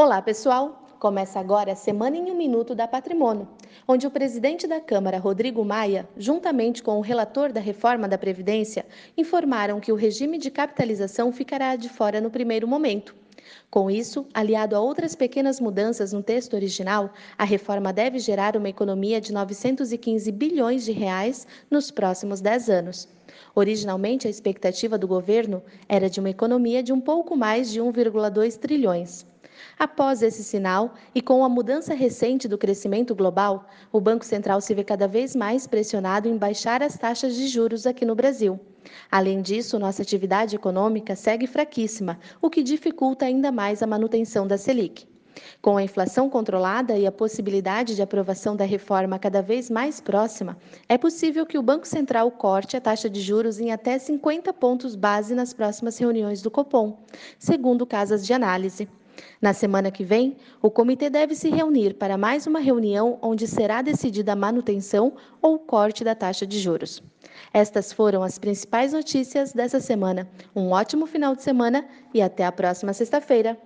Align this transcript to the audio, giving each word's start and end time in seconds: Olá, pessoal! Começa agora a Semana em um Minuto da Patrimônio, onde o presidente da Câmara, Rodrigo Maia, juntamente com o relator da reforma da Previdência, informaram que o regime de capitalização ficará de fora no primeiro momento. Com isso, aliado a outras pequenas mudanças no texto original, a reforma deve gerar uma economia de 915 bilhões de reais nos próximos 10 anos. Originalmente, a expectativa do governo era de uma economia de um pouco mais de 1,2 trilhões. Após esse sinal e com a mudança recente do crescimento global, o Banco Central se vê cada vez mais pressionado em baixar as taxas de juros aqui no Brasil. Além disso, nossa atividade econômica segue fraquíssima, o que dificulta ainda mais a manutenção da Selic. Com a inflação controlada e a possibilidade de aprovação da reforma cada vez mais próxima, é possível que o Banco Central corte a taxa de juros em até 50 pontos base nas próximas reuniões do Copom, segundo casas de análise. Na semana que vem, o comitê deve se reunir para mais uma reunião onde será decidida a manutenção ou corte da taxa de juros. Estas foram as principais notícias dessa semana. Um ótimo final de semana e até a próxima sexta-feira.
Olá, 0.00 0.22
pessoal! 0.22 0.86
Começa 1.00 1.40
agora 1.40 1.72
a 1.72 1.74
Semana 1.74 2.16
em 2.16 2.30
um 2.30 2.36
Minuto 2.36 2.72
da 2.72 2.86
Patrimônio, 2.86 3.48
onde 3.86 4.06
o 4.06 4.10
presidente 4.12 4.64
da 4.64 4.80
Câmara, 4.80 5.18
Rodrigo 5.18 5.64
Maia, 5.64 6.08
juntamente 6.16 6.84
com 6.84 6.98
o 6.98 7.00
relator 7.00 7.50
da 7.50 7.60
reforma 7.60 8.06
da 8.06 8.16
Previdência, 8.16 8.86
informaram 9.16 9.80
que 9.80 9.90
o 9.90 9.96
regime 9.96 10.38
de 10.38 10.52
capitalização 10.52 11.32
ficará 11.32 11.74
de 11.74 11.88
fora 11.88 12.20
no 12.20 12.30
primeiro 12.30 12.68
momento. 12.68 13.12
Com 13.68 13.90
isso, 13.90 14.24
aliado 14.32 14.76
a 14.76 14.80
outras 14.80 15.16
pequenas 15.16 15.58
mudanças 15.58 16.12
no 16.12 16.22
texto 16.22 16.54
original, 16.54 17.12
a 17.36 17.42
reforma 17.42 17.92
deve 17.92 18.20
gerar 18.20 18.56
uma 18.56 18.68
economia 18.68 19.20
de 19.20 19.32
915 19.32 20.30
bilhões 20.30 20.84
de 20.84 20.92
reais 20.92 21.44
nos 21.68 21.90
próximos 21.90 22.40
10 22.40 22.70
anos. 22.70 23.08
Originalmente, 23.52 24.28
a 24.28 24.30
expectativa 24.30 24.96
do 24.96 25.08
governo 25.08 25.60
era 25.88 26.08
de 26.08 26.20
uma 26.20 26.30
economia 26.30 26.84
de 26.84 26.92
um 26.92 27.00
pouco 27.00 27.36
mais 27.36 27.68
de 27.68 27.80
1,2 27.80 28.56
trilhões. 28.56 29.26
Após 29.78 30.22
esse 30.22 30.42
sinal 30.42 30.94
e 31.14 31.22
com 31.22 31.44
a 31.44 31.48
mudança 31.48 31.94
recente 31.94 32.48
do 32.48 32.58
crescimento 32.58 33.14
global, 33.14 33.68
o 33.92 34.00
Banco 34.00 34.24
Central 34.24 34.60
se 34.60 34.74
vê 34.74 34.82
cada 34.82 35.06
vez 35.06 35.36
mais 35.36 35.68
pressionado 35.68 36.28
em 36.28 36.36
baixar 36.36 36.82
as 36.82 36.98
taxas 36.98 37.36
de 37.36 37.46
juros 37.46 37.86
aqui 37.86 38.04
no 38.04 38.16
Brasil. 38.16 38.58
Além 39.08 39.40
disso, 39.40 39.78
nossa 39.78 40.02
atividade 40.02 40.56
econômica 40.56 41.14
segue 41.14 41.46
fraquíssima, 41.46 42.18
o 42.42 42.50
que 42.50 42.60
dificulta 42.60 43.26
ainda 43.26 43.52
mais 43.52 43.80
a 43.80 43.86
manutenção 43.86 44.48
da 44.48 44.58
Selic. 44.58 45.06
Com 45.62 45.76
a 45.76 45.82
inflação 45.84 46.28
controlada 46.28 46.98
e 46.98 47.06
a 47.06 47.12
possibilidade 47.12 47.94
de 47.94 48.02
aprovação 48.02 48.56
da 48.56 48.64
reforma 48.64 49.16
cada 49.16 49.40
vez 49.40 49.70
mais 49.70 50.00
próxima, 50.00 50.58
é 50.88 50.98
possível 50.98 51.46
que 51.46 51.56
o 51.56 51.62
Banco 51.62 51.86
Central 51.86 52.32
corte 52.32 52.76
a 52.76 52.80
taxa 52.80 53.08
de 53.08 53.20
juros 53.20 53.60
em 53.60 53.70
até 53.70 53.96
50 53.96 54.52
pontos 54.54 54.96
base 54.96 55.36
nas 55.36 55.52
próximas 55.52 55.96
reuniões 55.96 56.42
do 56.42 56.50
Copom, 56.50 56.98
segundo 57.38 57.86
casas 57.86 58.26
de 58.26 58.32
análise. 58.32 58.88
Na 59.40 59.52
semana 59.52 59.90
que 59.90 60.04
vem, 60.04 60.36
o 60.60 60.70
comitê 60.70 61.08
deve 61.10 61.34
se 61.34 61.48
reunir 61.48 61.94
para 61.94 62.18
mais 62.18 62.46
uma 62.46 62.58
reunião 62.58 63.18
onde 63.22 63.46
será 63.46 63.82
decidida 63.82 64.32
a 64.32 64.36
manutenção 64.36 65.14
ou 65.40 65.58
corte 65.58 66.04
da 66.04 66.14
taxa 66.14 66.46
de 66.46 66.58
juros. 66.58 67.02
Estas 67.52 67.92
foram 67.92 68.22
as 68.22 68.38
principais 68.38 68.92
notícias 68.92 69.52
dessa 69.52 69.80
semana. 69.80 70.28
Um 70.54 70.70
ótimo 70.70 71.06
final 71.06 71.34
de 71.34 71.42
semana 71.42 71.86
e 72.12 72.20
até 72.20 72.44
a 72.44 72.52
próxima 72.52 72.92
sexta-feira. 72.92 73.58